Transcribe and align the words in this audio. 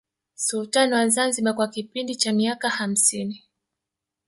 Sultani 0.45 0.93
wa 0.93 1.09
Zanzibar 1.09 1.55
kwa 1.55 1.67
kipindi 1.67 2.15
cha 2.15 2.33
miaka 2.33 2.69
hamsini 2.69 3.43